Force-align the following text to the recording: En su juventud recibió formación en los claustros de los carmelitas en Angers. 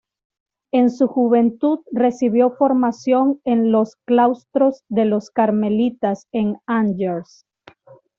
En 0.71 0.89
su 0.89 1.05
juventud 1.07 1.81
recibió 1.91 2.49
formación 2.55 3.39
en 3.43 3.71
los 3.71 3.97
claustros 3.97 4.81
de 4.89 5.05
los 5.05 5.29
carmelitas 5.29 6.25
en 6.31 6.57
Angers. 6.65 7.45